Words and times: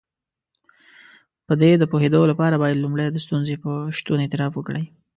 په 1.47 1.53
دې 1.61 1.71
د 1.77 1.83
پوهېدو 1.91 2.21
لپاره 2.31 2.59
بايد 2.61 2.77
لومړی 2.83 3.07
د 3.11 3.17
ستونزې 3.25 3.55
په 3.63 3.71
شتون 3.97 4.19
اعتراف 4.21 4.53
وکړئ. 4.55 4.85